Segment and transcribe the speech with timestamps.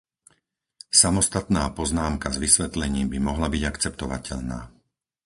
[1.01, 4.59] Samostatná poznámka s vysvetlením by mohla byť akceptovateľná.